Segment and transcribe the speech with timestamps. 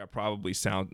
[0.00, 0.92] I probably sound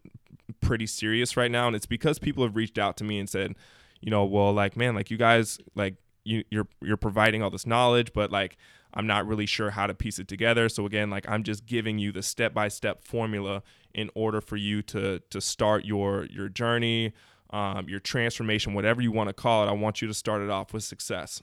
[0.60, 3.54] pretty serious right now, and it's because people have reached out to me and said,
[4.00, 7.66] you know, well, like man, like you guys, like you, you're you're providing all this
[7.66, 8.56] knowledge, but like
[8.94, 10.68] I'm not really sure how to piece it together.
[10.68, 13.62] So again, like I'm just giving you the step by step formula
[13.94, 17.12] in order for you to to start your your journey,
[17.50, 19.68] um, your transformation, whatever you want to call it.
[19.68, 21.42] I want you to start it off with success.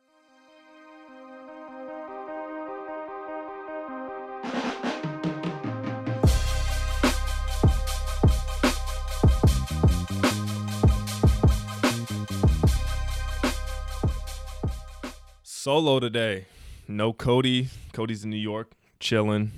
[15.63, 16.47] Solo today.
[16.89, 17.69] No Cody.
[17.93, 19.53] Cody's in New York, chilling,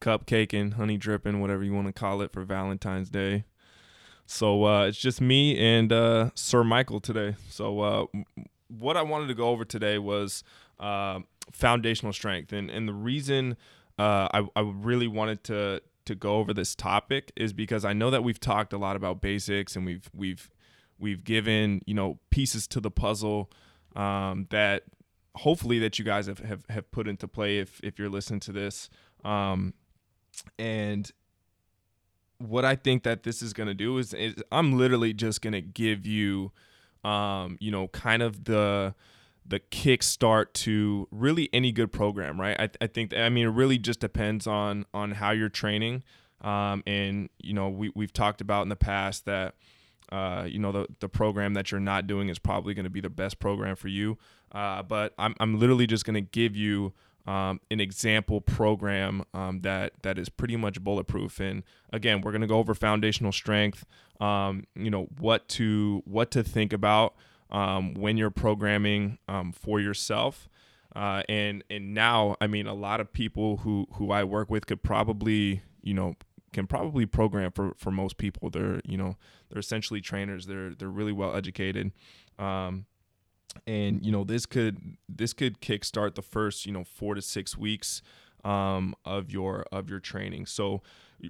[0.00, 3.44] cupcaking, honey dripping, whatever you want to call it for Valentine's Day.
[4.24, 7.36] So uh, it's just me and uh, Sir Michael today.
[7.50, 8.06] So uh,
[8.68, 10.42] what I wanted to go over today was
[10.80, 11.18] uh,
[11.52, 13.58] foundational strength, and and the reason
[13.98, 18.08] uh, I I really wanted to to go over this topic is because I know
[18.08, 20.48] that we've talked a lot about basics and we've we've
[20.98, 23.50] we've given you know pieces to the puzzle
[23.96, 24.82] um, that
[25.36, 28.52] hopefully that you guys have, have, have put into play if, if you're listening to
[28.52, 28.88] this.
[29.24, 29.74] Um,
[30.58, 31.10] and
[32.38, 35.52] what I think that this is going to do is, is, I'm literally just going
[35.52, 36.52] to give you,
[37.04, 38.94] um, you know, kind of the,
[39.46, 42.56] the kickstart to really any good program, right?
[42.58, 46.02] I, I think, I mean, it really just depends on, on how you're training.
[46.40, 49.54] Um, and, you know, we, we've talked about in the past that,
[50.10, 53.00] uh, you know, the, the program that you're not doing is probably going to be
[53.00, 54.18] the best program for you.
[54.52, 56.92] Uh, but I'm, I'm literally just going to give you
[57.26, 61.40] um, an example program um, that that is pretty much bulletproof.
[61.40, 63.84] And again, we're going to go over foundational strength.
[64.20, 67.14] Um, you know what to what to think about
[67.50, 70.48] um, when you're programming um, for yourself.
[70.94, 74.66] Uh, and and now, I mean, a lot of people who who I work with
[74.66, 76.14] could probably you know
[76.56, 78.48] can probably program for for most people.
[78.48, 79.16] They're you know
[79.50, 80.46] they're essentially trainers.
[80.46, 81.92] They're they're really well educated,
[82.38, 82.86] um,
[83.66, 87.58] and you know this could this could kickstart the first you know four to six
[87.58, 88.00] weeks
[88.42, 90.46] um, of your of your training.
[90.46, 90.80] So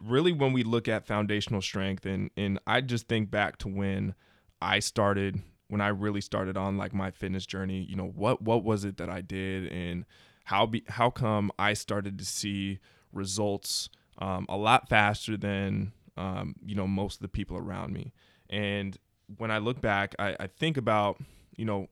[0.00, 4.14] really, when we look at foundational strength, and and I just think back to when
[4.62, 7.82] I started when I really started on like my fitness journey.
[7.82, 10.04] You know what what was it that I did and
[10.44, 12.78] how be how come I started to see
[13.12, 18.12] results um, a lot faster than um, you know most of the people around me.
[18.48, 18.96] And
[19.38, 21.18] when I look back, I, I think about
[21.56, 21.88] you know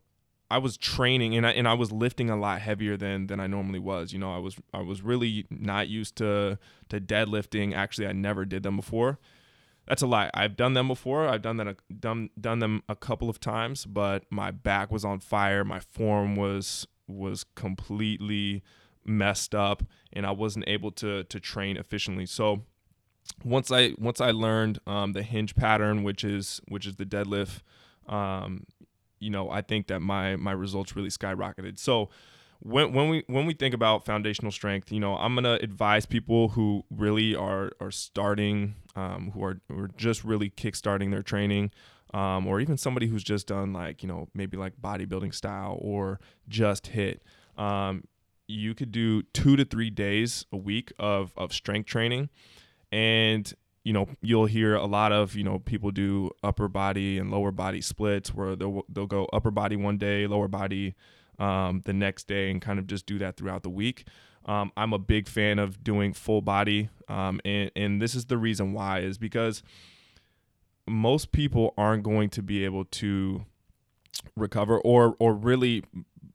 [0.51, 3.47] I was training and I and I was lifting a lot heavier than than I
[3.47, 4.13] normally was.
[4.13, 6.59] You know, I was I was really not used to
[6.91, 7.75] to deadlifting.
[7.75, 9.19] Actually, I never did them before.
[9.87, 10.31] That's a lie.
[10.33, 11.29] I've done them before.
[11.29, 15.05] I've done that a, done done them a couple of times, but my back was
[15.05, 15.65] on fire.
[15.65, 18.63] My form was was completely
[19.07, 19.83] messed up
[20.13, 22.27] and I wasn't able to to train efficiently.
[22.27, 22.63] So
[23.45, 27.61] once I once I learned um, the hinge pattern, which is which is the deadlift,
[28.07, 28.67] um,
[29.19, 31.79] you know, I think that my my results really skyrocketed.
[31.79, 32.11] So
[32.61, 36.51] when when we when we think about foundational strength, you know, I'm gonna advise people
[36.51, 41.71] who really are are starting, um, who are who are just really kickstarting their training.
[42.13, 46.21] Um, or even somebody who's just done like you know maybe like bodybuilding style or
[46.49, 47.25] just hit
[47.57, 48.05] um,
[48.47, 52.29] you could do two to three days a week of of strength training,
[52.93, 53.53] and
[53.85, 57.51] you know you'll hear a lot of you know people do upper body and lower
[57.51, 60.95] body splits where they'll they'll go upper body one day, lower body
[61.39, 64.07] um, the next day, and kind of just do that throughout the week.
[64.47, 68.39] Um, I'm a big fan of doing full body, um, and and this is the
[68.39, 69.63] reason why is because
[70.87, 73.47] most people aren't going to be able to
[74.37, 75.83] recover or or really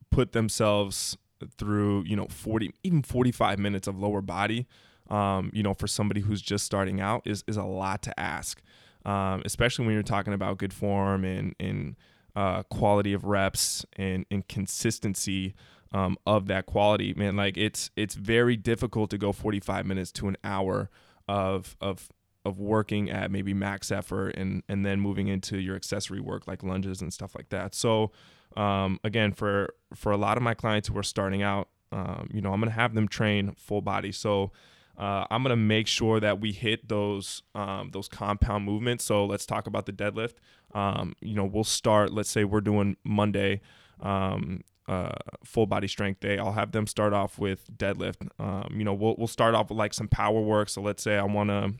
[0.09, 1.17] put themselves
[1.57, 4.67] through you know 40 even 45 minutes of lower body
[5.09, 8.61] um, you know for somebody who's just starting out is is a lot to ask.
[9.05, 11.95] Um, especially when you're talking about good form and and
[12.35, 15.55] uh, quality of reps and and consistency
[15.93, 20.27] um, of that quality man like it's it's very difficult to go 45 minutes to
[20.27, 20.89] an hour
[21.27, 22.09] of of
[22.45, 26.63] of working at maybe max effort and and then moving into your accessory work like
[26.63, 27.73] lunges and stuff like that.
[27.73, 28.11] So
[28.55, 32.41] um, again, for for a lot of my clients who are starting out, um, you
[32.41, 34.11] know, I'm gonna have them train full body.
[34.11, 34.51] So
[34.97, 39.03] uh, I'm gonna make sure that we hit those um, those compound movements.
[39.03, 40.35] So let's talk about the deadlift.
[40.73, 42.13] Um, you know, we'll start.
[42.13, 43.61] Let's say we're doing Monday.
[44.01, 45.11] Um, uh,
[45.43, 46.39] full body strength day.
[46.39, 48.27] I'll have them start off with deadlift.
[48.39, 50.67] Um, you know, we'll we'll start off with like some power work.
[50.67, 51.73] So let's say I want to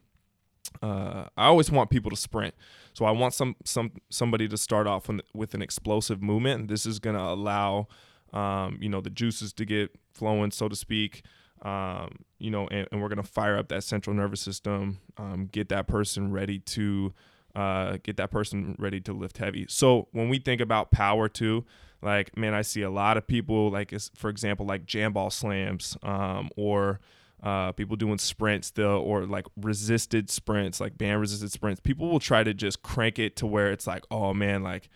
[0.82, 2.54] uh, I always want people to sprint.
[2.94, 6.68] So I want some some somebody to start off with an explosive movement.
[6.68, 7.88] This is going to allow
[8.34, 11.24] um, you know the juices to get flowing, so to speak.
[11.62, 15.70] um, you know, and, and, we're gonna fire up that central nervous system, um, get
[15.70, 17.14] that person ready to
[17.56, 19.66] uh, get that person ready to lift heavy.
[19.68, 21.66] So when we think about power too,
[22.02, 25.98] like man, I see a lot of people like, for example, like jam ball slams,
[26.04, 27.02] um, or
[27.44, 31.80] uh, people doing sprints still or like resisted sprints, like band resisted sprints.
[31.80, 34.90] People will try to just crank it to where it's like, oh man, like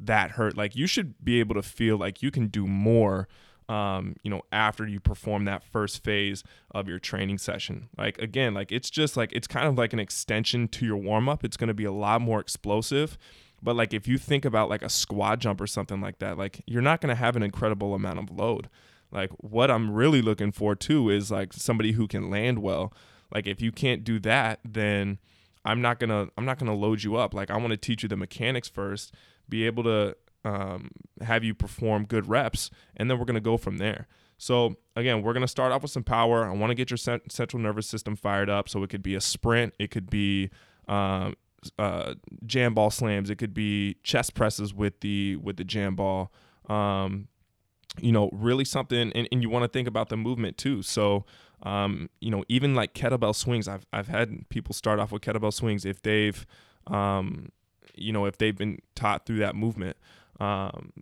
[0.00, 0.56] that hurt.
[0.56, 3.28] Like you should be able to feel like you can do more.
[3.68, 7.88] Um, you know, after you perform that first phase of your training session.
[7.98, 11.28] Like again, like it's just like it's kind of like an extension to your warm
[11.28, 11.42] up.
[11.42, 13.18] It's going to be a lot more explosive.
[13.60, 16.60] But like if you think about like a squat jump or something like that, like
[16.66, 18.68] you're not going to have an incredible amount of load.
[19.10, 22.92] Like what I'm really looking for too is like somebody who can land well.
[23.32, 25.18] Like if you can't do that, then
[25.64, 27.34] I'm not gonna I'm not gonna load you up.
[27.34, 29.14] Like I want to teach you the mechanics first,
[29.48, 30.90] be able to um,
[31.22, 34.06] have you perform good reps, and then we're gonna go from there.
[34.38, 36.46] So again, we're gonna start off with some power.
[36.46, 38.68] I want to get your cent- central nervous system fired up.
[38.68, 40.50] So it could be a sprint, it could be
[40.88, 41.34] um,
[41.78, 42.14] uh,
[42.44, 46.32] jam ball slams, it could be chest presses with the with the jam ball.
[46.68, 47.28] Um,
[48.00, 50.82] you know, really something, and, and you want to think about the movement too.
[50.82, 51.24] So,
[51.62, 55.52] um, you know, even like kettlebell swings, I've, I've had people start off with kettlebell
[55.52, 56.46] swings if they've,
[56.86, 57.50] um,
[57.94, 59.96] you know, if they've been taught through that movement.
[60.38, 60.92] Um,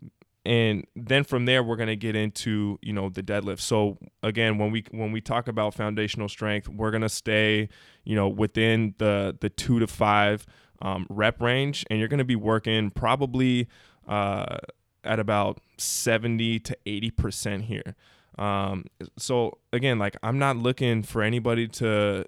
[0.47, 4.59] and then from there we're going to get into you know the deadlift so again
[4.59, 7.69] when we when we talk about foundational strength we're going to stay
[8.05, 10.47] you know within the the two to five
[10.83, 13.69] um, rep range and you're going to be working probably
[14.07, 14.59] uh,
[15.05, 17.95] at about 70 to 80% here.
[18.39, 18.87] Um,
[19.17, 22.27] so again, like I'm not looking for anybody to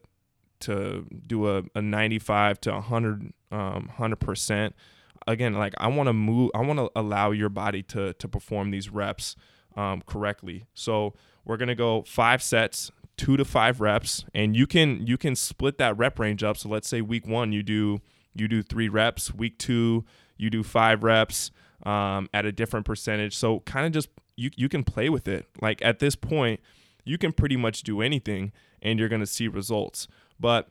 [0.60, 4.72] to do a, a 95 to 100 um, 100%.
[5.26, 8.70] Again, like I want to move I want to allow your body to to perform
[8.70, 9.34] these reps
[9.76, 10.66] um, correctly.
[10.74, 11.14] So
[11.44, 15.34] we're going to go 5 sets, 2 to 5 reps and you can you can
[15.34, 16.56] split that rep range up.
[16.56, 18.00] So let's say week 1 you do
[18.34, 20.04] you do 3 reps, week 2
[20.36, 21.50] you do 5 reps
[21.84, 23.36] um, at a different percentage.
[23.36, 25.46] So kind of just you you can play with it.
[25.60, 26.60] Like at this point,
[27.04, 28.52] you can pretty much do anything
[28.82, 30.08] and you're gonna see results.
[30.38, 30.68] But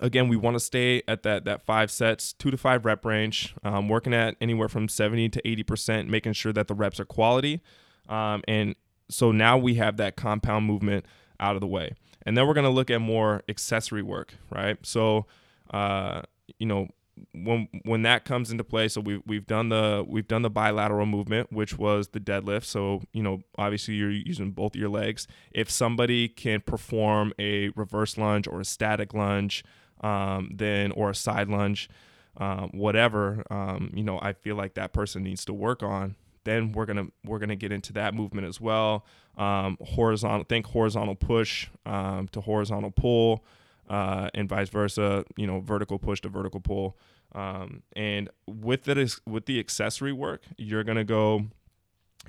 [0.00, 3.54] again, we want to stay at that that five sets, two to five rep range,
[3.64, 7.04] um, working at anywhere from 70 to 80 percent, making sure that the reps are
[7.04, 7.60] quality.
[8.08, 8.74] Um, and
[9.08, 11.04] so now we have that compound movement
[11.38, 11.94] out of the way,
[12.24, 14.78] and then we're gonna look at more accessory work, right?
[14.84, 15.26] So,
[15.72, 16.22] uh,
[16.58, 16.88] you know,
[17.32, 21.06] when when that comes into play, so we've we've done the we've done the bilateral
[21.06, 22.64] movement, which was the deadlift.
[22.64, 25.26] So you know, obviously you're using both your legs.
[25.52, 29.64] If somebody can perform a reverse lunge or a static lunge,
[30.00, 31.88] um, then or a side lunge,
[32.36, 36.16] um, whatever, um, you know, I feel like that person needs to work on.
[36.44, 39.04] Then we're gonna we're gonna get into that movement as well.
[39.36, 43.44] Um, horizontal, think horizontal push um, to horizontal pull
[43.88, 45.24] uh, and vice versa.
[45.36, 46.98] You know, vertical push to vertical pull.
[47.34, 51.46] Um, and with it, with the accessory work, you're gonna go.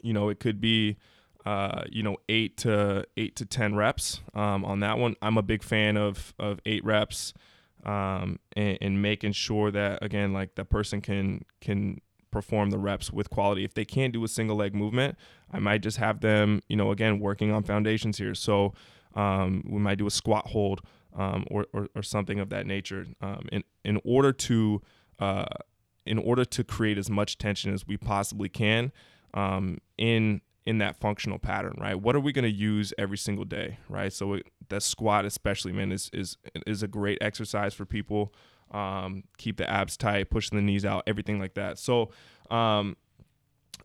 [0.01, 0.97] You know, it could be.
[1.45, 5.15] Uh, you know, eight to eight to ten reps um, on that one.
[5.21, 7.33] I'm a big fan of of eight reps
[7.85, 12.01] um, and, and, making sure that again, like the person can can
[12.31, 13.63] perform the reps with quality.
[13.63, 15.17] If they can't do a single leg movement,
[15.51, 18.35] I might just have them, you know, again working on foundations here.
[18.35, 18.73] So
[19.15, 20.81] um, we might do a squat hold
[21.17, 24.81] um, or, or, or, something of that nature um, in, in order to
[25.19, 25.45] uh,
[26.05, 28.91] in order to create as much tension as we possibly can
[29.33, 31.95] um, in in that functional pattern, right?
[31.95, 34.11] What are we going to use every single day, right?
[34.11, 38.33] So it, that squat, especially, man, is is is a great exercise for people.
[38.71, 41.79] Um, keep the abs tight, pushing the knees out, everything like that.
[41.79, 42.11] So,
[42.51, 42.97] um,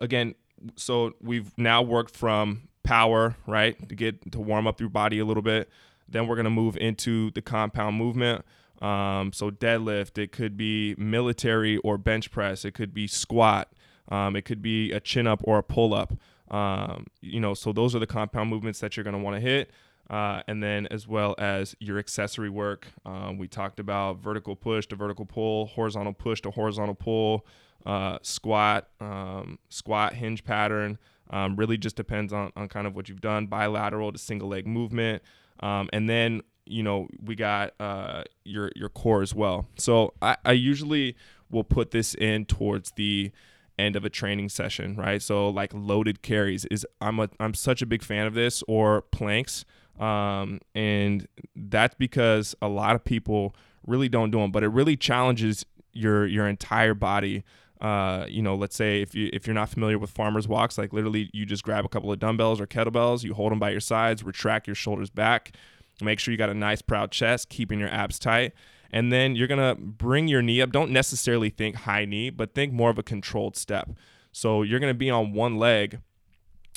[0.01, 0.35] again,
[0.75, 5.25] so we've now worked from power, right, to get to warm up your body a
[5.25, 5.71] little bit.
[6.13, 8.45] Then we're going to move into the compound movement.
[8.81, 13.73] Um, so deadlift, it could be military or bench press, it could be squat,
[14.09, 16.15] um, it could be a chin up or a pull up.
[16.51, 19.41] Um, you know, so those are the compound movements that you're going to want to
[19.41, 19.71] hit.
[20.11, 22.89] Uh, and then as well as your accessory work.
[23.07, 27.47] Um, we talked about vertical push to vertical pull, horizontal push to horizontal pull,
[27.87, 30.99] uh, squat, um, squat hinge pattern.
[31.31, 33.47] Um, really just depends on, on kind of what you've done.
[33.47, 35.23] Bilateral to single leg movement.
[35.63, 39.67] Um, and then you know we got uh, your your core as well.
[39.77, 41.17] So I, I usually
[41.51, 43.31] will put this in towards the
[43.79, 45.23] end of a training session, right?
[45.23, 49.03] So like loaded carries is I'm a I'm such a big fan of this or
[49.03, 49.65] planks,
[49.99, 53.55] um, and that's because a lot of people
[53.87, 57.45] really don't do them, but it really challenges your your entire body
[57.83, 60.93] uh, you know, let's say if you if you're not familiar with farmers walks, like
[60.93, 63.81] literally you just grab a couple of dumbbells or kettlebells, you hold them by your
[63.81, 65.57] sides, retract your shoulders back,
[66.01, 68.53] make sure you got a nice proud chest, keeping your abs tight,
[68.93, 70.71] and then you're gonna bring your knee up.
[70.71, 73.91] Don't necessarily think high knee, but think more of a controlled step.
[74.31, 75.99] So you're gonna be on one leg,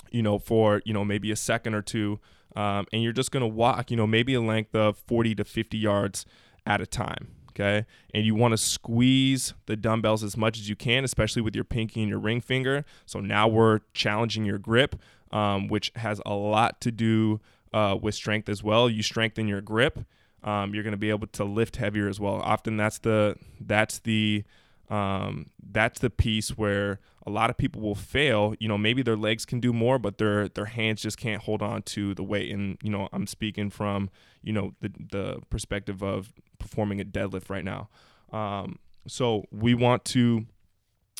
[0.09, 2.19] you know, for you know maybe a second or two,
[2.55, 5.77] um, and you're just gonna walk, you know, maybe a length of 40 to 50
[5.77, 6.25] yards
[6.65, 7.85] at a time okay?
[8.13, 11.63] And you want to squeeze the dumbbells as much as you can, especially with your
[11.63, 12.85] pinky and your ring finger.
[13.05, 14.95] So now we're challenging your grip,
[15.31, 17.39] um, which has a lot to do
[17.73, 18.89] uh, with strength as well.
[18.89, 19.99] You strengthen your grip,
[20.43, 22.35] um, you're going to be able to lift heavier as well.
[22.35, 24.43] Often that's the that's the
[24.89, 28.53] um, that's the piece where a lot of people will fail.
[28.59, 31.63] You know, maybe their legs can do more, but their their hands just can't hold
[31.63, 32.51] on to the weight.
[32.51, 34.09] And you know, I'm speaking from
[34.43, 36.31] you know the the perspective of
[36.67, 37.89] performing a deadlift right now.
[38.31, 40.45] Um, so we want to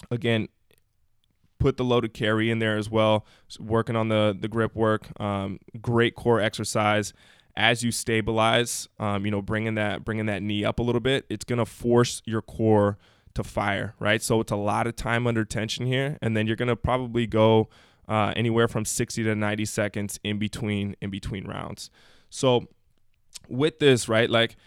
[0.10, 0.48] again
[1.60, 3.26] put the loaded carry in there as well.
[3.48, 7.14] So working on the the grip work, um, great core exercise.
[7.58, 11.26] As you stabilize, um, you know, bringing that bringing that knee up a little bit,
[11.30, 12.98] it's gonna force your core
[13.36, 14.22] to fire, right?
[14.22, 17.70] So it's a lot of time under tension here, and then you're gonna probably go
[18.08, 21.90] uh, anywhere from 60 to 90 seconds in between in between rounds.
[22.30, 22.68] So
[23.48, 24.58] with this, right, like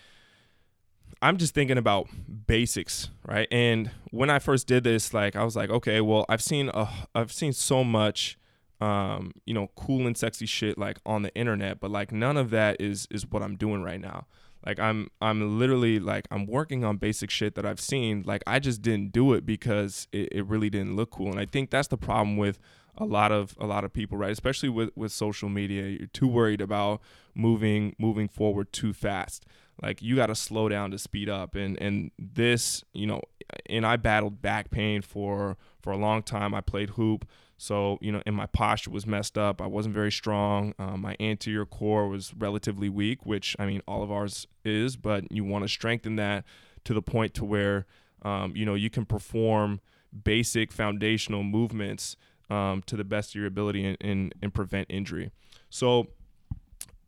[1.20, 2.08] I'm just thinking about
[2.46, 3.48] basics, right?
[3.50, 6.90] And when I first did this, like I was like, okay, well, I've seen uh,
[7.14, 8.38] I've seen so much
[8.80, 12.50] um, you know, cool and sexy shit like on the internet, but like none of
[12.50, 14.26] that is is what I'm doing right now.
[14.64, 18.22] Like I'm I'm literally like I'm working on basic shit that I've seen.
[18.26, 21.30] Like I just didn't do it because it, it really didn't look cool.
[21.30, 22.58] And I think that's the problem with
[22.96, 24.32] a lot of a lot of people, right?
[24.32, 25.86] Especially with with social media.
[25.86, 27.00] You're too worried about
[27.34, 29.44] moving moving forward too fast.
[29.82, 31.54] Like you got to slow down to speed up.
[31.54, 33.22] And and this, you know,
[33.66, 36.54] and I battled back pain for for a long time.
[36.54, 37.26] I played hoop.
[37.60, 39.60] So, you know, and my posture was messed up.
[39.60, 40.74] I wasn't very strong.
[40.78, 45.30] Um, my anterior core was relatively weak, which I mean, all of ours is, but
[45.32, 46.44] you want to strengthen that
[46.84, 47.86] to the point to where,
[48.22, 49.80] um, you know, you can perform
[50.24, 52.16] basic foundational movements
[52.48, 55.32] um, to the best of your ability and, and, and prevent injury.
[55.68, 56.06] So,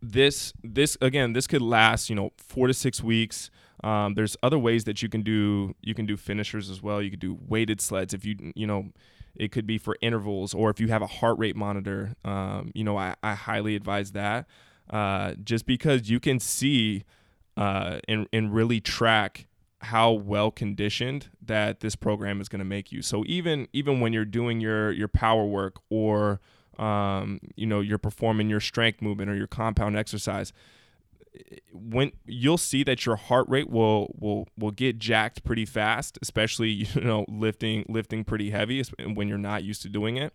[0.02, 3.50] this this again this could last you know four to six weeks.
[3.82, 7.00] Um, there's other ways that you can do you can do finishers as well.
[7.00, 8.92] You could do weighted sleds if you you know
[9.36, 12.84] it could be for intervals, or if you have a heart rate monitor, um, you
[12.84, 14.46] know, I, I highly advise that
[14.90, 17.04] uh, just because you can see
[17.56, 19.46] uh, and, and really track
[19.82, 23.00] how well conditioned that this program is going to make you.
[23.00, 26.40] So even even when you're doing your your power work or
[26.78, 30.52] um, you know you're performing your strength movement or your compound exercise,
[31.72, 36.68] when you'll see that your heart rate will will will get jacked pretty fast, especially
[36.94, 38.82] you know lifting lifting pretty heavy
[39.14, 40.32] when you're not used to doing it.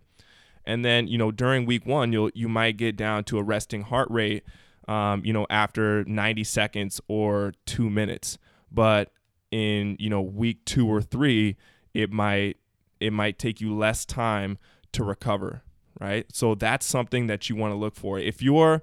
[0.64, 3.82] And then you know during week one, you'll you might get down to a resting
[3.82, 4.44] heart rate,
[4.88, 8.38] um, you know after 90 seconds or two minutes.
[8.70, 9.12] But
[9.50, 11.56] in you know week two or three,
[11.94, 12.56] it might
[13.00, 14.58] it might take you less time
[14.92, 15.62] to recover,
[16.00, 16.26] right?
[16.32, 18.18] So that's something that you want to look for.
[18.18, 18.82] If you're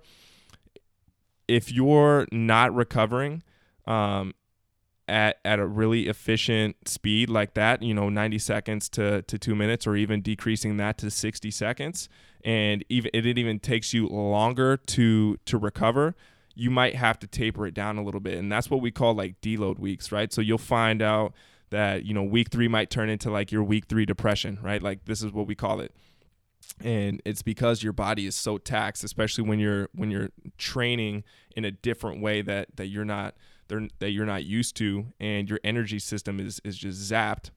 [1.48, 3.44] if you're not recovering
[3.86, 4.34] um,
[5.08, 9.56] at at a really efficient speed like that, you know, 90 seconds to to two
[9.56, 12.10] minutes, or even decreasing that to 60 seconds,
[12.44, 16.16] and even it even takes you longer to to recover,
[16.56, 19.14] you might have to taper it down a little bit, and that's what we call
[19.14, 20.32] like deload weeks, right?
[20.32, 21.34] So you'll find out
[21.70, 24.82] that you know week three might turn into like your week three depression, right?
[24.82, 25.94] Like this is what we call it
[26.84, 31.24] and it's because your body is so taxed especially when you're when you're training
[31.56, 33.36] in a different way that that you're not
[34.00, 37.52] that you're not used to and your energy system is is just zapped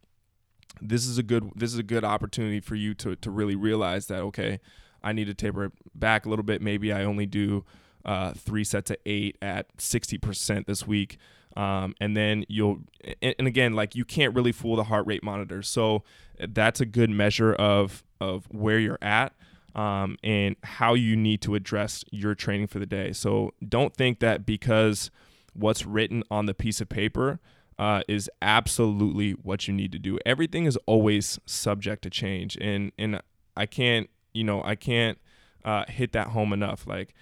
[0.81, 4.07] this is a good this is a good opportunity for you to to really realize
[4.07, 4.61] that okay
[5.07, 6.61] I need to taper it back a little bit.
[6.61, 7.65] Maybe I only do
[8.05, 11.19] uh, three sets of eight at 60% this week.
[11.57, 12.81] Um, and then you'll
[13.23, 15.63] and, and again like you can't really fool the heart rate monitor.
[15.63, 16.03] So
[16.39, 19.33] that's a good measure of of where you're at
[19.75, 23.13] um, and how you need to address your training for the day.
[23.13, 25.11] So don't think that because
[25.53, 27.41] what's written on the piece of paper
[27.79, 30.19] uh, is absolutely what you need to do.
[30.25, 33.21] Everything is always subject to change, and and
[33.55, 35.19] I can't you know I can't
[35.65, 36.87] uh, hit that home enough.
[36.87, 37.15] Like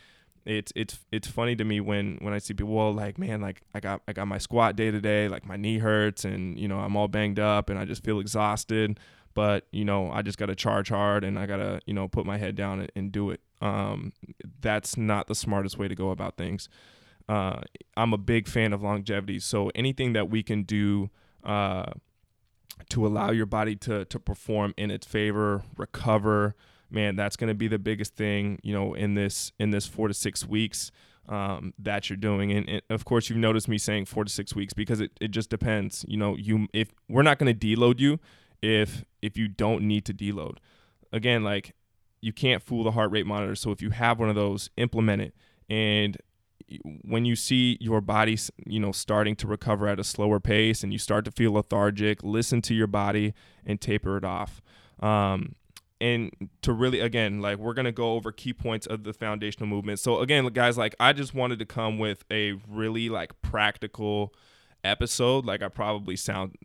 [0.47, 3.63] it's it's it's funny to me when when I see people well like man like
[3.75, 6.79] I got I got my squat day today like my knee hurts and you know
[6.79, 9.01] I'm all banged up and I just feel exhausted
[9.35, 12.09] but you know i just got to charge hard and i got to you know
[12.09, 14.13] put my head down and, and do it um,
[14.61, 16.69] that's not the smartest way to go about things
[17.29, 17.61] uh,
[17.97, 21.11] i'm a big fan of longevity so anything that we can do
[21.45, 21.87] uh,
[22.91, 26.55] to allow your body to to perform in its favor, recover.
[26.91, 30.09] Man, that's going to be the biggest thing, you know, in this in this four
[30.09, 30.91] to six weeks
[31.29, 32.53] um, that you're doing.
[32.53, 35.31] And, and, of course, you've noticed me saying four to six weeks because it, it
[35.31, 36.05] just depends.
[36.07, 38.21] You know, you if we're not going to deload you
[38.63, 40.59] if if you don't need to deload.
[41.13, 41.75] Again, like
[42.21, 43.55] you can't fool the heart rate monitor.
[43.55, 45.35] So if you have one of those, implement it.
[45.69, 46.17] And
[47.03, 50.93] when you see your body, you know, starting to recover at a slower pace and
[50.93, 54.63] you start to feel lethargic, listen to your body and taper it off.
[55.01, 55.55] Um,
[56.01, 59.69] and to really again like we're going to go over key points of the foundational
[59.69, 64.35] movement so again guys like i just wanted to come with a really like practical
[64.83, 66.57] episode like i probably sound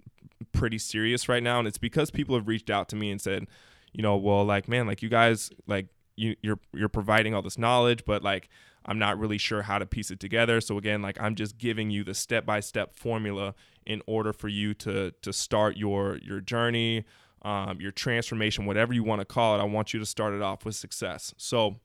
[0.51, 3.45] pretty serious right now and it's because people have reached out to me and said
[3.93, 7.57] you know well like man like you guys like you, you're you're providing all this
[7.57, 8.49] knowledge but like
[8.85, 11.89] i'm not really sure how to piece it together so again like i'm just giving
[11.89, 13.53] you the step-by-step formula
[13.85, 17.05] in order for you to to start your your journey
[17.41, 19.61] um, your transformation, whatever you want to call it.
[19.61, 21.33] I want you to start it off with success.
[21.37, 21.77] So,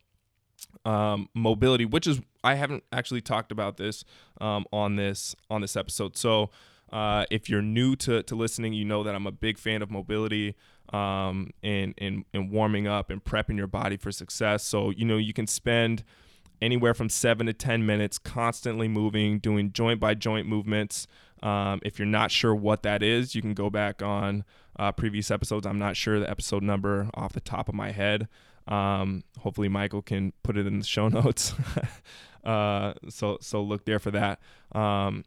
[0.84, 4.04] um, mobility, which is I haven't actually talked about this
[4.40, 6.16] um, on this on this episode.
[6.16, 6.50] So,
[6.92, 9.90] uh, if you're new to, to listening, you know that I'm a big fan of
[9.90, 10.54] mobility
[10.92, 14.64] um, and, and and warming up and prepping your body for success.
[14.64, 16.04] So, you know, you can spend
[16.60, 21.06] anywhere from seven to 10 minutes constantly moving, doing joint by joint movements.
[21.42, 24.44] Um, if you're not sure what that is, you can go back on
[24.78, 25.66] uh, previous episodes.
[25.66, 28.28] I'm not sure the episode number off the top of my head.
[28.66, 31.54] Um, hopefully, Michael can put it in the show notes.
[32.44, 34.40] uh, so so look there for that.
[34.72, 35.24] Um,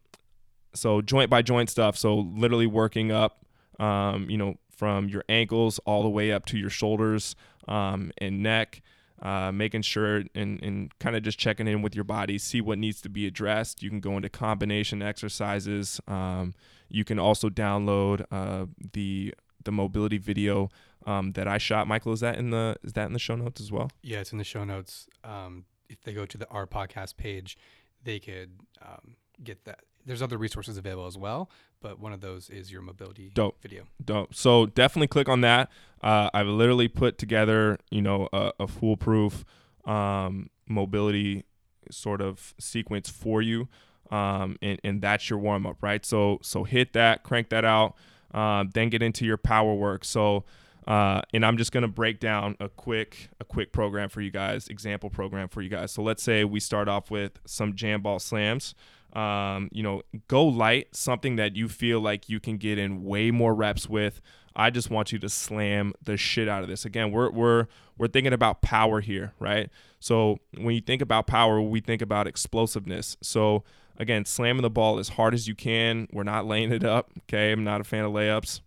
[0.77, 1.98] so joint by joint stuff.
[1.98, 3.46] So literally working up,
[3.79, 7.36] um, you know, from your ankles all the way up to your shoulders
[7.67, 8.81] um, and neck.
[9.19, 12.77] Uh, making sure and, and kind of just checking in with your body, see what
[12.77, 13.81] needs to be addressed.
[13.81, 16.00] You can go into combination exercises.
[16.07, 16.53] Um,
[16.88, 20.69] you can also download uh, the the mobility video
[21.07, 21.88] um, that I shot.
[21.88, 23.89] Michael, is that in the is that in the show notes as well?
[24.03, 25.07] Yeah, it's in the show notes.
[25.24, 27.57] Um, if they go to the our podcast page,
[28.03, 29.79] they could um, get that.
[30.07, 33.61] There's other resources available as well, but one of those is your mobility Dope.
[33.61, 33.83] video.
[34.03, 34.33] Dope.
[34.33, 35.69] So definitely click on that.
[36.01, 39.46] Uh, I've literally put together, you know, a, a foolproof
[39.85, 41.43] um, mobility
[41.91, 43.67] sort of sequence for you
[44.11, 46.05] um, and, and that's your warm up, right?
[46.05, 47.96] So so hit that, crank that out,
[48.33, 50.05] uh, then get into your power work.
[50.05, 50.46] So
[50.87, 54.67] uh, and I'm just gonna break down a quick a quick program for you guys,
[54.67, 55.91] example program for you guys.
[55.91, 58.74] So let's say we start off with some jam ball slams.
[59.18, 63.32] Um, you know, go light, something that you feel like you can get in way
[63.32, 64.22] more reps with.
[64.56, 66.86] I just want you to slam the shit out of this.
[66.86, 69.70] Again, we're we're we're thinking about power here, right?
[70.00, 73.18] So when you think about power, we think about explosiveness.
[73.22, 73.64] So
[74.00, 76.08] Again, slamming the ball as hard as you can.
[76.14, 77.12] We're not laying it up.
[77.24, 78.62] Okay, I'm not a fan of layups.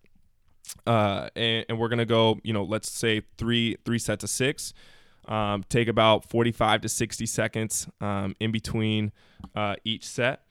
[0.86, 2.40] Uh, and, and we're gonna go.
[2.42, 4.74] You know, let's say three three sets of six.
[5.30, 9.12] Um, take about 45 to 60 seconds um, in between
[9.54, 10.42] uh, each set.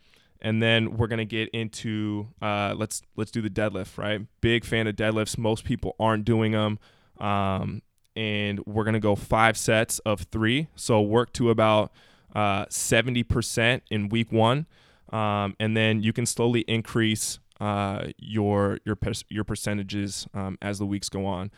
[0.42, 4.22] And then we're gonna get into uh, let's let's do the deadlift right?
[4.39, 5.38] Big fan of deadlifts.
[5.38, 6.80] Most people aren't doing them
[7.20, 7.82] um,
[8.15, 10.68] and we're gonna go five sets of three.
[10.76, 11.92] So work to about
[12.36, 14.68] uh, 70% in week one,
[15.12, 18.98] um, and then you can slowly increase uh, your your
[19.30, 21.52] your percentages um, as the weeks go on.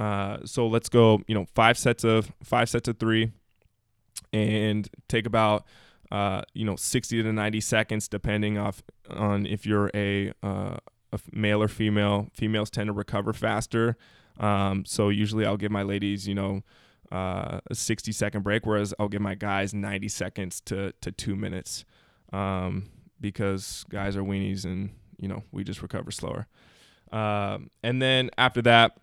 [0.00, 3.30] Uh, so let's go, you know, five sets of five sets of three,
[4.32, 5.64] and take about
[6.10, 10.76] uh, you know 60 to 90 seconds, depending off on if you're a, uh,
[11.12, 12.28] a male or female.
[12.34, 13.96] Females tend to recover faster,
[14.38, 16.62] um, so usually I'll give my ladies, you know
[17.12, 21.36] uh, a 60 second break, whereas I'll give my guys 90 seconds to, to two
[21.36, 21.84] minutes
[22.32, 22.88] um,
[23.20, 26.46] because guys are weenies and, you know, we just recover slower.
[27.12, 28.96] Um, and then after that,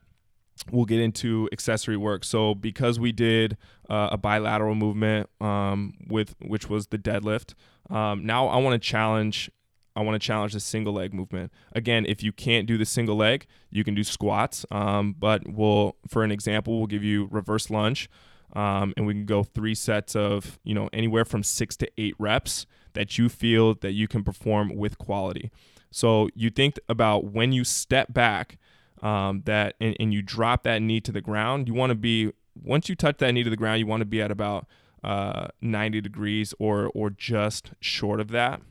[0.71, 2.23] we'll get into accessory work.
[2.23, 3.57] So because we did
[3.89, 7.53] uh, a bilateral movement um, with which was the deadlift,
[7.89, 9.49] um, now I want to challenge
[9.97, 11.51] I want to challenge the single leg movement.
[11.73, 14.63] Again, if you can't do the single leg, you can do squats.
[14.69, 18.07] Um, but we'll, for an example, we'll give you reverse lunge,
[18.53, 22.13] um, and we can go three sets of you know anywhere from six to eight
[22.19, 25.49] reps that you feel that you can perform with quality.
[25.89, 28.59] So you think about when you step back,
[29.01, 31.67] um, that and, and, you drop that knee to the ground.
[31.67, 32.31] You want to be
[32.61, 34.65] once you touch that knee to the ground, you want to be at about
[35.03, 38.61] uh, 90 degrees or or just short of that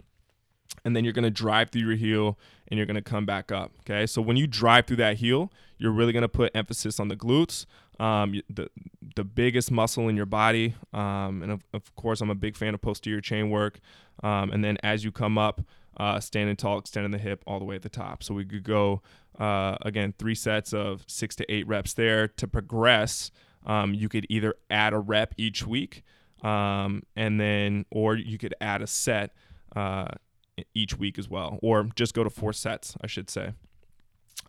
[0.87, 3.51] and then you're going to drive through your heel and you're going to come back
[3.51, 3.73] up.
[3.81, 4.07] Okay.
[4.07, 7.17] So when you drive through that heel, you're really going to put emphasis on the
[7.17, 7.67] glutes,
[7.99, 8.71] um, the,
[9.17, 10.77] the biggest muscle in your body.
[10.93, 13.81] Um, and of, of, course, I'm a big fan of posterior chain work.
[14.23, 15.61] Um, and then as you come up,
[15.97, 18.23] uh, standing tall, extending the hip all the way at the top.
[18.23, 19.03] So we could go
[19.39, 22.29] uh, again three sets of six to eight reps there.
[22.29, 23.31] To progress,
[23.65, 26.03] um, you could either add a rep each week,
[26.43, 29.35] um, and then or you could add a set
[29.75, 30.09] uh,
[30.75, 33.53] each week as well, or just go to four sets, I should say.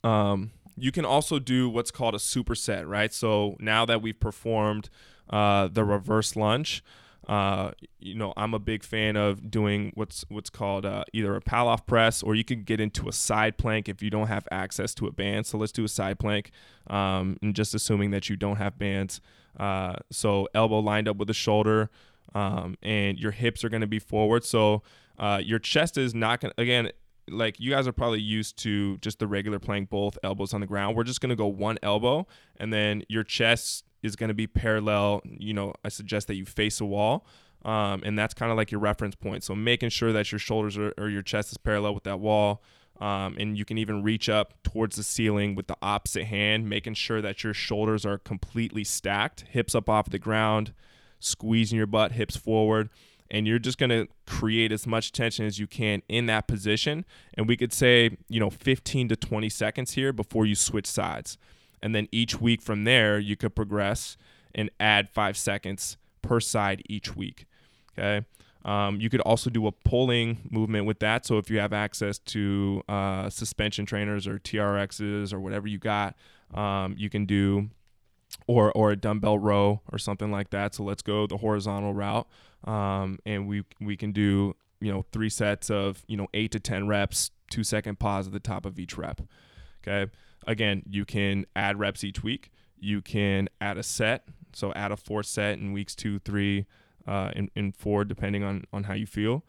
[0.04, 3.12] Um, you can also do what's called a superset, right?
[3.12, 4.89] So now that we've performed
[5.30, 6.84] uh, the reverse lunge,
[7.28, 11.42] uh, you know, I'm a big fan of doing what's what's called uh, either a
[11.42, 14.94] Pallof press or you can get into a side plank if you don't have access
[14.96, 15.46] to a band.
[15.46, 16.52] So let's do a side plank,
[16.90, 19.20] um, and just assuming that you don't have bands.
[19.60, 21.90] Uh, so elbow lined up with the shoulder,
[22.34, 24.46] um, and your hips are going to be forward.
[24.46, 24.84] So
[25.20, 26.92] uh, your chest is not going to again.
[27.30, 30.66] Like you guys are probably used to just the regular plank, both elbows on the
[30.66, 30.96] ground.
[30.96, 35.22] We're just gonna go one elbow, and then your chest is going to be parallel.
[35.26, 37.26] You know, I suggest that you face a wall.
[37.66, 39.44] Um, and that's kind of like your reference point.
[39.44, 42.64] So making sure that your shoulders are, or your chest is parallel with that wall.
[43.00, 46.96] Um, and you can even reach up towards the ceiling with the opposite hand, making
[46.96, 50.74] sure that your shoulders are completely stacked, hips up off the ground,
[51.20, 52.90] squeezing your butt, hips forward.
[53.30, 57.06] And you're just going to create as much tension as you can in that position.
[57.34, 61.38] And we could say, you know, 15 to 20 seconds here before you switch sides.
[61.82, 64.18] And then each week from there, you could progress
[64.56, 67.46] and add five seconds per side each week.
[67.98, 68.26] Okay.
[68.66, 71.26] Um, you could also do a pulling movement with that.
[71.26, 76.16] So if you have access to uh, suspension trainers or TRXs or whatever you got,
[76.54, 77.70] um, you can do
[78.46, 80.76] or or a dumbbell row or something like that.
[80.76, 82.28] So let's go the horizontal route,
[82.66, 86.60] um, and we we can do you know three sets of you know eight to
[86.60, 89.22] ten reps, two second pause at the top of each rep.
[89.86, 90.12] Okay
[90.48, 92.50] again, you can add reps each week.
[92.80, 96.66] You can add a set, so add a four set in weeks two, three,
[97.06, 99.44] uh, in four, depending on on how you feel.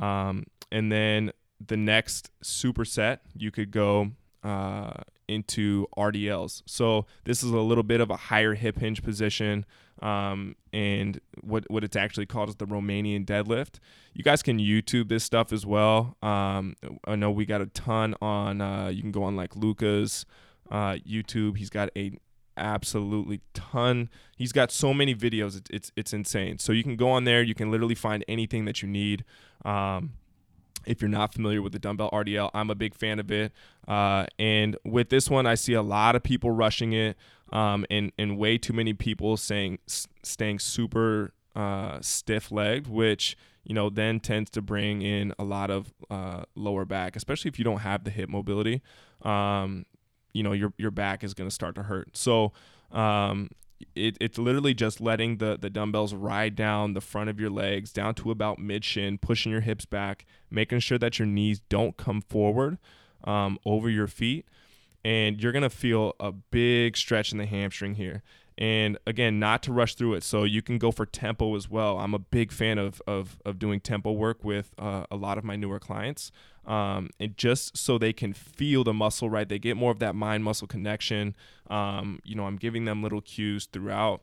[0.00, 1.32] Um, and then
[1.64, 6.62] the next superset, you could go uh, into RDLs.
[6.66, 9.64] So this is a little bit of a higher hip hinge position,
[10.02, 13.78] um, and what what it's actually called is the Romanian deadlift.
[14.12, 16.16] You guys can YouTube this stuff as well.
[16.22, 18.60] Um, I know we got a ton on.
[18.60, 20.26] Uh, you can go on like Luca's
[20.70, 21.56] uh, YouTube.
[21.58, 22.12] He's got a
[22.56, 24.08] absolutely ton.
[24.36, 25.56] He's got so many videos.
[25.56, 26.58] It's, it's it's insane.
[26.58, 27.42] So you can go on there.
[27.42, 29.24] You can literally find anything that you need.
[29.64, 30.14] Um,
[30.86, 33.52] if you're not familiar with the dumbbell RDL, I'm a big fan of it.
[33.86, 37.16] Uh, and with this one, I see a lot of people rushing it,
[37.52, 39.78] um, and and way too many people saying
[40.22, 45.70] staying super uh, stiff legged, which you know then tends to bring in a lot
[45.70, 48.82] of uh, lower back, especially if you don't have the hip mobility.
[49.22, 49.86] Um,
[50.32, 52.16] you know your your back is going to start to hurt.
[52.16, 52.52] So
[52.90, 53.50] um,
[53.94, 57.92] it, it's literally just letting the the dumbbells ride down the front of your legs
[57.92, 61.96] down to about mid shin, pushing your hips back, making sure that your knees don't
[61.96, 62.78] come forward
[63.24, 64.46] um, over your feet,
[65.04, 68.22] and you're gonna feel a big stretch in the hamstring here.
[68.56, 70.22] And again, not to rush through it.
[70.22, 71.98] So you can go for tempo as well.
[71.98, 75.44] I'm a big fan of of, of doing tempo work with uh, a lot of
[75.44, 76.30] my newer clients.
[76.66, 79.48] Um, and just so they can feel the muscle right?
[79.48, 81.36] They get more of that mind muscle connection.
[81.68, 84.22] Um, you know i'm giving them little cues throughout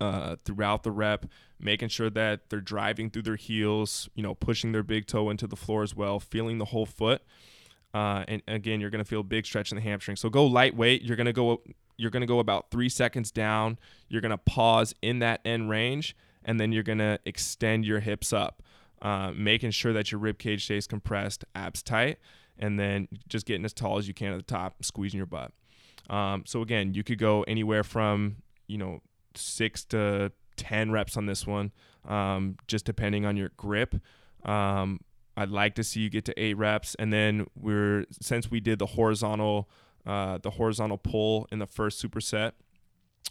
[0.00, 1.26] uh, throughout the rep
[1.58, 5.46] making sure that they're driving through their heels you know pushing their big toe into
[5.46, 7.22] the floor as well feeling the whole foot.
[7.94, 10.16] Uh, and again you're going to feel big stretch in the hamstring.
[10.16, 11.02] So go lightweight.
[11.02, 11.62] You're going to go
[11.98, 15.68] you're going to go about three seconds down you're going to pause in that end
[15.68, 18.62] range and then you're going to extend your hips up
[19.02, 22.18] uh, making sure that your rib cage stays compressed, abs tight,
[22.58, 25.52] and then just getting as tall as you can at the top, squeezing your butt.
[26.10, 29.00] Um, so again, you could go anywhere from you know
[29.34, 31.72] six to ten reps on this one,
[32.06, 33.94] um, just depending on your grip.
[34.44, 35.00] Um,
[35.36, 38.78] I'd like to see you get to eight reps, and then we're since we did
[38.78, 39.68] the horizontal
[40.06, 42.52] uh, the horizontal pull in the first superset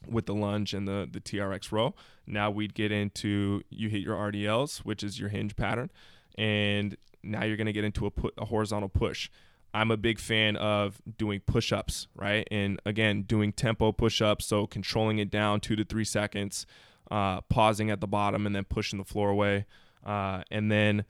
[0.08, 1.95] with the lunge and the the TRX row.
[2.25, 5.89] Now we'd get into you hit your RDLs, which is your hinge pattern,
[6.38, 9.30] and now you're going to get into a, put, a horizontal push.
[9.73, 12.47] I'm a big fan of doing push ups, right?
[12.49, 16.65] And again, doing tempo push ups, so controlling it down two to three seconds,
[17.12, 19.65] uh, pausing at the bottom, and then pushing the floor away.
[20.06, 21.03] Uh, and then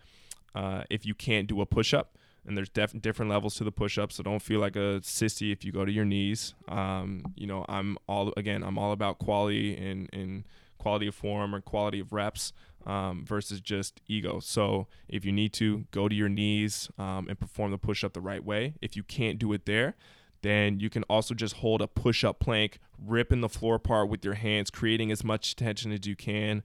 [0.56, 2.18] uh, if you can't do a push up,
[2.48, 5.64] and there's def- different levels to the push-up so don't feel like a sissy if
[5.64, 6.54] you go to your knees.
[6.68, 10.46] Um, you know i'm all again i'm all about quality and, and
[10.78, 12.54] quality of form or quality of reps
[12.86, 14.40] um, versus just ego.
[14.40, 18.22] So if you need to go to your knees um, and perform the push-up the
[18.22, 19.96] right way if you can't do it there
[20.44, 24.36] then you can also just hold a push-up plank ripping the floor apart with your
[24.36, 26.64] hands creating as much tension as you can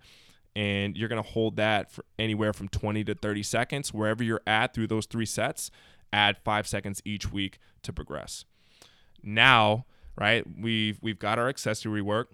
[0.55, 3.95] and you're going to hold that for anywhere from 20 to 30 seconds.
[3.95, 5.71] Wherever you're at through those three sets,
[6.13, 8.45] add five seconds each week to progress.
[9.23, 9.87] Now,
[10.17, 12.31] right, we've we've got our accessory work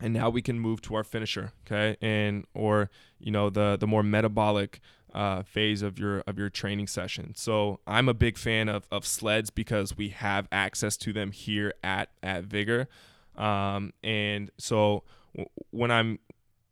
[0.00, 3.86] and now we can move to our finisher okay and or you know the the
[3.86, 4.80] more metabolic
[5.14, 9.06] uh, phase of your of your training session so i'm a big fan of, of
[9.06, 12.86] sleds because we have access to them here at at vigor
[13.36, 15.02] um, and so
[15.34, 16.18] w- when i'm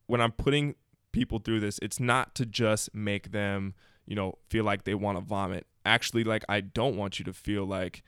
[0.07, 0.75] when i'm putting
[1.13, 3.75] people through this it's not to just make them
[4.07, 7.33] you know feel like they want to vomit actually like i don't want you to
[7.33, 8.03] feel like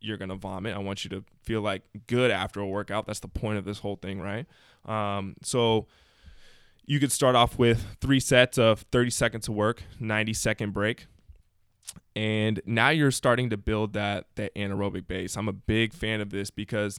[0.00, 0.74] you're gonna vomit.
[0.74, 3.06] I want you to feel like good after a workout.
[3.06, 4.46] That's the point of this whole thing, right?
[4.84, 5.86] Um, so
[6.86, 11.06] you could start off with three sets of 30 seconds of work, 90 second break,
[12.14, 15.36] and now you're starting to build that that anaerobic base.
[15.36, 16.98] I'm a big fan of this because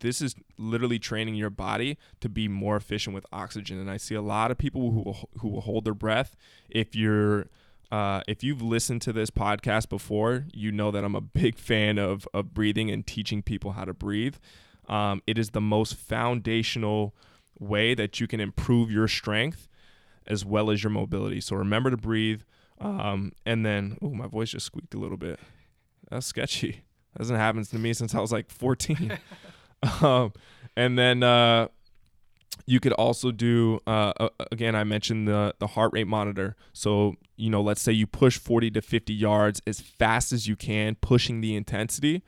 [0.00, 3.78] this is literally training your body to be more efficient with oxygen.
[3.78, 6.36] And I see a lot of people who will, who will hold their breath
[6.68, 7.46] if you're
[7.90, 11.98] uh, if you've listened to this podcast before, you know that I'm a big fan
[11.98, 14.36] of, of breathing and teaching people how to breathe.
[14.88, 17.14] Um, it is the most foundational
[17.58, 19.68] way that you can improve your strength
[20.26, 21.40] as well as your mobility.
[21.40, 22.42] So remember to breathe.
[22.80, 25.40] Um, and then, oh, my voice just squeaked a little bit.
[26.10, 26.82] That's sketchy.
[27.14, 29.18] That hasn't happened to me since I was like 14.
[30.02, 30.32] um,
[30.76, 31.68] and then uh,
[32.66, 36.56] you could also do uh, again i mentioned the the heart rate monitor.
[36.72, 40.56] So you know let's say you push 40 to 50 yards as fast as you
[40.56, 42.22] can pushing the intensity.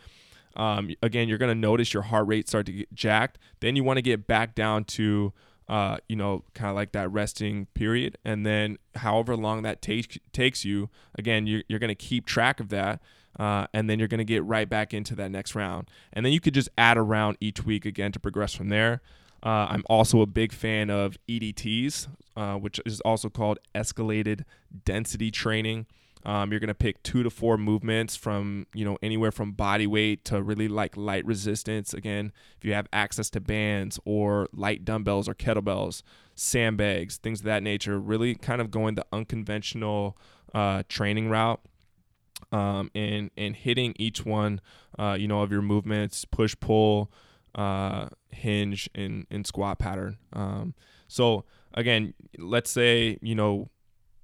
[0.57, 3.39] Um, again you're going to notice your heart rate start to get jacked.
[3.61, 5.33] Then you want to get back down to
[5.69, 8.19] uh, you know kind of like that resting period.
[8.25, 12.61] And then however long that takes takes you again you're, you're going to keep track
[12.61, 13.01] of that
[13.41, 16.33] uh, and then you're going to get right back into that next round and then
[16.33, 19.01] you could just add a round each week again to progress from there
[19.43, 24.45] uh, I'm also a big fan of EDTs, uh, which is also called escalated
[24.85, 25.87] density training.
[26.25, 30.23] Um, you're gonna pick two to four movements from you know anywhere from body weight
[30.27, 31.95] to really like light resistance.
[31.95, 36.03] Again, if you have access to bands or light dumbbells or kettlebells,
[36.35, 40.19] sandbags, things of that nature, really kind of going the unconventional
[40.53, 41.61] uh, training route.
[42.53, 44.61] Um, and and hitting each one,
[44.99, 47.13] uh, you know, of your movements, push pull,
[47.55, 50.19] uh, hinge and, and squat pattern.
[50.33, 50.75] Um,
[51.09, 53.69] so again, let's say, you know,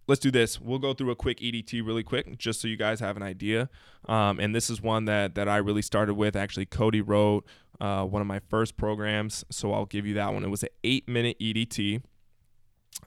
[0.07, 0.61] let's do this.
[0.61, 3.69] We'll go through a quick EDT really quick, just so you guys have an idea.
[4.07, 6.37] Um, and this is one that, that I really started with.
[6.37, 7.45] Actually, Cody wrote
[7.81, 9.45] uh, one of my first programs.
[9.51, 10.45] So I'll give you that one.
[10.45, 12.03] It was an eight minute EDT.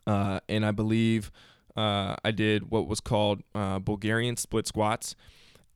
[0.06, 1.32] Uh, and I believe
[1.76, 5.14] uh, I did what was called uh, Bulgarian split squats.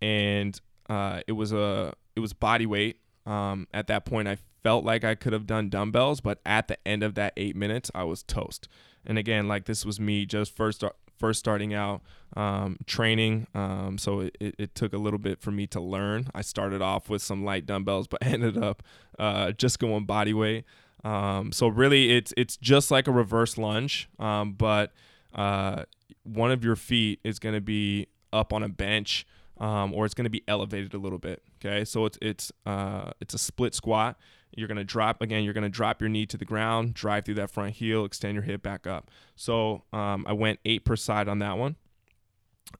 [0.02, 4.84] And uh, it was a it was body weight um, at that point, I felt
[4.84, 8.04] like I could have done dumbbells, but at the end of that eight minutes, I
[8.04, 8.68] was toast.
[9.06, 10.84] And again, like this was me just first
[11.18, 12.02] first starting out
[12.36, 16.26] um, training, um, so it, it, it, took a little bit for me to learn.
[16.34, 18.82] I started off with some light dumbbells, but ended up
[19.18, 20.64] uh, just going body weight.
[21.04, 24.92] Um, so really, it's it's just like a reverse lunge, um, but
[25.34, 25.84] uh,
[26.22, 29.26] one of your feet is going to be up on a bench
[29.58, 31.42] um, or it's going to be elevated a little bit.
[31.64, 34.18] Okay, so it's it's uh, it's a split squat.
[34.56, 35.44] You're going to drop again.
[35.44, 38.34] You're going to drop your knee to the ground, drive through that front heel, extend
[38.34, 39.10] your hip back up.
[39.34, 41.76] So um, I went eight per side on that one,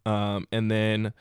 [0.07, 1.13] um, and then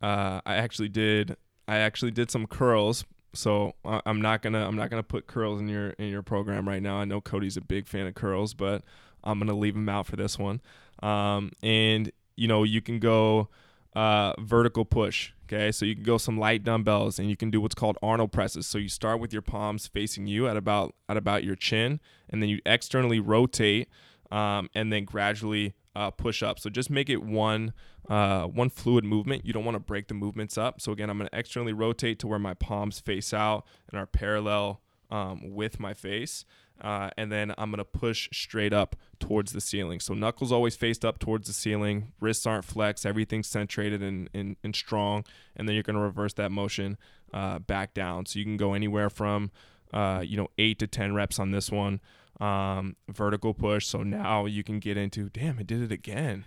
[0.00, 1.36] uh, I actually did
[1.68, 3.04] I actually did some curls.
[3.32, 6.82] So I'm not gonna I'm not gonna put curls in your in your program right
[6.82, 6.96] now.
[6.96, 8.82] I know Cody's a big fan of curls, but
[9.24, 10.60] I'm gonna leave him out for this one.
[11.02, 13.48] Um, and you know you can go
[13.94, 15.32] uh, vertical push.
[15.46, 18.30] Okay, so you can go some light dumbbells and you can do what's called Arnold
[18.30, 18.66] presses.
[18.66, 22.42] So you start with your palms facing you at about at about your chin, and
[22.42, 23.88] then you externally rotate,
[24.30, 26.58] um, and then gradually uh, push up.
[26.60, 27.72] So just make it one
[28.08, 29.44] uh, one fluid movement.
[29.44, 30.80] You don't want to break the movements up.
[30.80, 34.06] So again, I'm going to externally rotate to where my palms face out and are
[34.06, 34.80] parallel
[35.10, 36.44] um, with my face
[36.80, 40.00] uh, and then I'm gonna push straight up towards the ceiling.
[40.00, 44.56] So knuckles always faced up towards the ceiling, wrists aren't flexed, everything's centrated and, and,
[44.62, 45.24] and strong,
[45.56, 46.98] and then you're gonna reverse that motion
[47.32, 48.26] uh, back down.
[48.26, 49.50] So you can go anywhere from
[49.92, 52.00] uh, you know eight to ten reps on this one.
[52.40, 53.86] Um, vertical push.
[53.86, 56.46] So now you can get into damn, it did it again.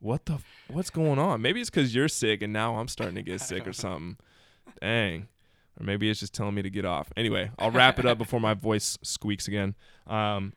[0.00, 1.40] What the what's going on?
[1.40, 4.18] Maybe it's because you're sick and now I'm starting to get sick or something.
[4.80, 5.28] Dang
[5.78, 7.12] or maybe it's just telling me to get off.
[7.16, 9.74] Anyway, I'll wrap it up before my voice squeaks again.
[10.06, 10.52] Um,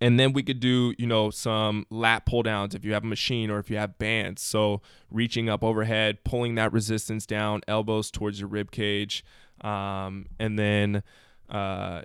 [0.00, 3.06] and then we could do, you know, some lat pull downs if you have a
[3.06, 4.42] machine or if you have bands.
[4.42, 9.24] So reaching up overhead, pulling that resistance down, elbows towards your rib cage,
[9.62, 11.02] um, and then
[11.48, 12.02] uh,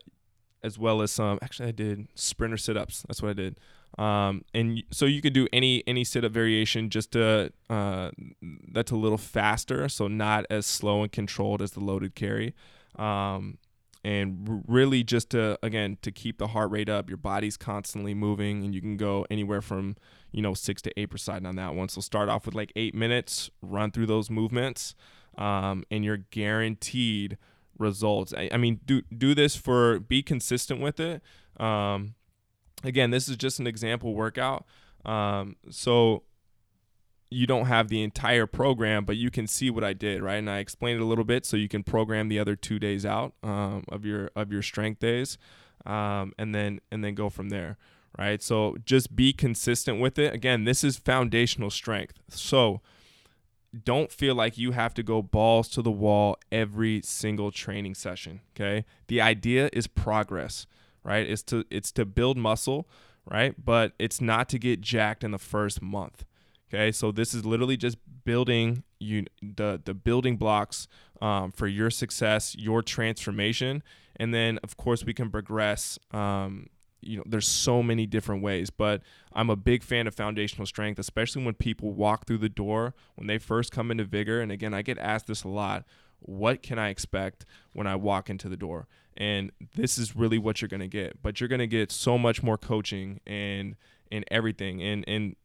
[0.64, 1.38] as well as some.
[1.42, 3.04] Actually, I did sprinter sit ups.
[3.08, 3.60] That's what I did.
[3.98, 8.12] Um, and so you could do any any sit up variation just to uh,
[8.72, 12.54] that's a little faster, so not as slow and controlled as the loaded carry.
[12.98, 13.58] Um,
[14.04, 18.64] and really just to again to keep the heart rate up, your body's constantly moving,
[18.64, 19.96] and you can go anywhere from
[20.32, 21.90] you know six to eight per side on that one.
[21.90, 24.94] So start off with like eight minutes, run through those movements,
[25.38, 27.38] um, and you're guaranteed
[27.80, 28.34] results.
[28.38, 31.22] I, I, mean, do do this for be consistent with it.
[31.60, 32.16] Um,
[32.86, 34.66] again, this is just an example workout.
[35.06, 36.24] Um, so
[37.30, 40.36] you don't have the entire program, but you can see what I did, right?
[40.36, 43.06] And I explained it a little bit, so you can program the other two days
[43.06, 45.38] out um, of your of your strength days,
[45.86, 47.78] um, and then and then go from there,
[48.18, 48.42] right?
[48.42, 50.34] So just be consistent with it.
[50.34, 52.20] Again, this is foundational strength.
[52.30, 52.82] So
[53.84, 58.42] don't feel like you have to go balls to the wall every single training session.
[58.56, 58.86] Okay.
[59.08, 60.66] The idea is progress,
[61.06, 61.30] right?
[61.30, 62.90] It's to it's to build muscle,
[63.30, 63.54] right?
[63.64, 66.26] But it's not to get jacked in the first month.
[66.68, 66.92] Okay.
[66.92, 70.88] So this is literally just building you the the building blocks
[71.22, 73.84] um, for your success, your transformation,
[74.18, 76.68] and then of course we can progress um,
[77.06, 79.02] you know there's so many different ways but
[79.34, 83.28] i'm a big fan of foundational strength especially when people walk through the door when
[83.28, 85.86] they first come into vigor and again i get asked this a lot
[86.20, 90.62] what can i expect when i walk into the door and this is really what
[90.62, 93.76] you're going to get but you're going to get so much more coaching and
[94.12, 95.36] and everything and and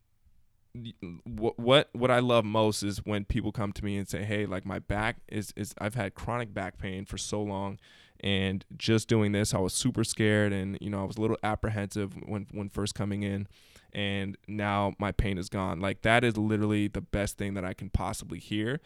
[1.24, 4.46] what what what I love most is when people come to me and say, "Hey,
[4.46, 7.80] like my back is is I've had chronic back pain for so long
[8.22, 11.38] and just doing this, I was super scared, and you know, I was a little
[11.42, 13.48] apprehensive when when first coming in,
[13.92, 15.80] and now my pain is gone.
[15.80, 18.80] Like that is literally the best thing that I can possibly hear.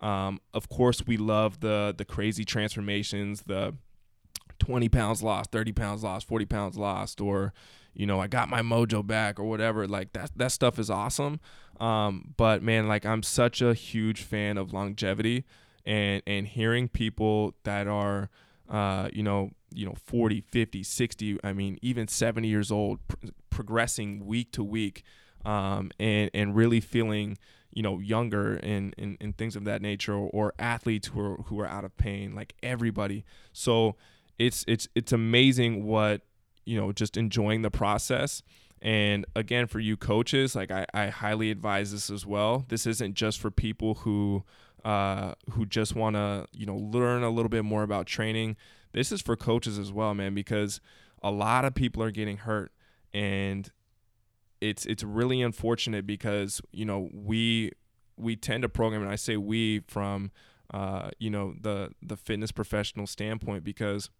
[0.00, 3.74] Um, of course, we love the the crazy transformations, the
[4.58, 7.52] 20 pounds lost, 30 pounds lost, 40 pounds lost, or
[7.94, 9.86] you know, I got my mojo back or whatever.
[9.86, 11.40] Like that that stuff is awesome.
[11.80, 15.44] Um, but man, like I'm such a huge fan of longevity
[15.84, 18.30] and and hearing people that are
[18.72, 23.26] uh, you know, you know, 40, 50, 60, I mean, even 70 years old, pr-
[23.50, 25.04] progressing week to week,
[25.44, 27.36] um, and, and really feeling,
[27.70, 31.36] you know, younger and, and, and things of that nature, or, or athletes who are,
[31.46, 33.24] who are out of pain, like everybody.
[33.52, 33.96] So
[34.38, 36.22] it's, it's, it's amazing what,
[36.64, 38.42] you know, just enjoying the process.
[38.80, 42.64] And again, for you coaches, like I, I highly advise this as well.
[42.68, 44.44] This isn't just for people who,
[44.84, 48.56] uh, who just want to you know learn a little bit more about training.
[48.92, 50.80] This is for coaches as well, man, because
[51.22, 52.72] a lot of people are getting hurt,
[53.14, 53.70] and
[54.60, 57.70] it's it's really unfortunate because you know we
[58.16, 60.32] we tend to program, and I say we from
[60.74, 64.10] uh, you know the the fitness professional standpoint because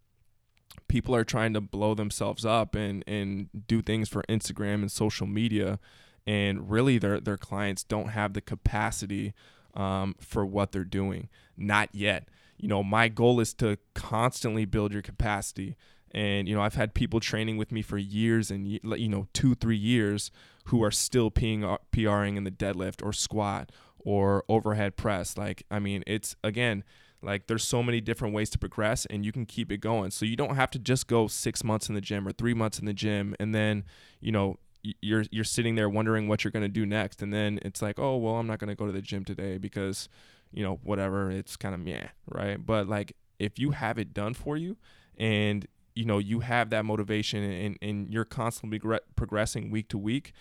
[0.87, 5.27] people are trying to blow themselves up and and do things for Instagram and social
[5.27, 5.79] media
[6.25, 9.33] and really their their clients don't have the capacity
[9.73, 11.29] um, for what they're doing.
[11.57, 12.29] Not yet.
[12.57, 15.75] You know, my goal is to constantly build your capacity.
[16.11, 19.55] And, you know, I've had people training with me for years and, you know, two,
[19.55, 20.31] three years
[20.65, 25.37] who are still PRing in the deadlift or squat or overhead press.
[25.37, 26.83] Like, I mean, it's, again,
[27.23, 30.11] like there's so many different ways to progress and you can keep it going.
[30.11, 32.79] So you don't have to just go six months in the gym or three months
[32.79, 33.83] in the gym and then,
[34.19, 34.57] you know,
[35.01, 37.97] you're you're sitting there wondering what you're going to do next and then it's like
[37.99, 40.09] oh well i'm not going to go to the gym today because
[40.51, 44.33] you know whatever it's kind of meh right but like if you have it done
[44.33, 44.75] for you
[45.17, 48.79] and you know you have that motivation and, and you're constantly
[49.15, 50.33] progressing week to week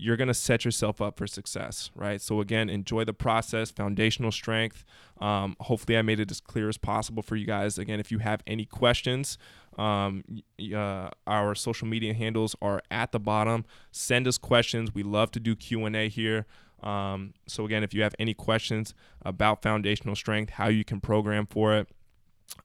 [0.00, 2.22] you're going to set yourself up for success, right?
[2.22, 4.82] So, again, enjoy the process, foundational strength.
[5.20, 7.76] Um, hopefully, I made it as clear as possible for you guys.
[7.76, 9.36] Again, if you have any questions,
[9.76, 10.24] um,
[10.74, 13.66] uh, our social media handles are at the bottom.
[13.92, 14.94] Send us questions.
[14.94, 16.46] We love to do Q&A here.
[16.82, 21.46] Um, so, again, if you have any questions about foundational strength, how you can program
[21.46, 21.88] for it,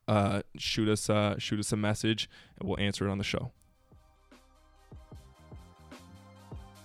[0.07, 3.51] uh, shoot us uh, shoot us a message and we'll answer it on the show.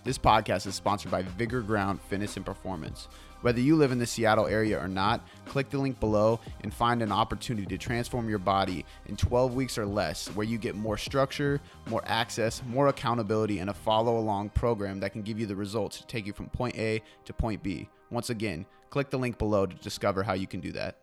[0.02, 3.06] This podcast is sponsored by Vigor Ground Fitness and Performance.
[3.42, 7.02] Whether you live in the Seattle area or not, click the link below and find
[7.02, 10.96] an opportunity to transform your body in 12 weeks or less, where you get more
[10.96, 15.54] structure, more access, more accountability, and a follow along program that can give you the
[15.54, 17.86] results to take you from point A to point B.
[18.10, 20.96] Once again, click the link below to discover how you can do that.